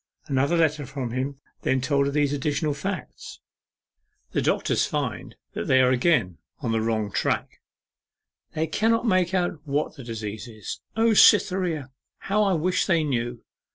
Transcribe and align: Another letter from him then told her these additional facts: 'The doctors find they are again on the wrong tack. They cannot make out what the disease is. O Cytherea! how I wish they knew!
Another 0.25 0.57
letter 0.57 0.87
from 0.87 1.11
him 1.11 1.39
then 1.61 1.79
told 1.79 2.07
her 2.07 2.11
these 2.11 2.33
additional 2.33 2.73
facts: 2.73 3.39
'The 4.31 4.41
doctors 4.41 4.83
find 4.87 5.35
they 5.53 5.79
are 5.79 5.91
again 5.91 6.39
on 6.59 6.71
the 6.71 6.81
wrong 6.81 7.11
tack. 7.11 7.61
They 8.55 8.65
cannot 8.65 9.05
make 9.05 9.35
out 9.35 9.59
what 9.63 9.97
the 9.97 10.03
disease 10.03 10.47
is. 10.47 10.81
O 10.95 11.13
Cytherea! 11.13 11.91
how 12.17 12.41
I 12.41 12.53
wish 12.53 12.87
they 12.87 13.03
knew! 13.03 13.43